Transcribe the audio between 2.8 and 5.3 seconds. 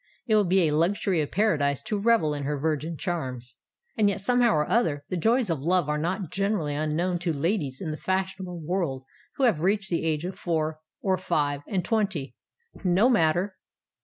charms. And yet, somehow or other, the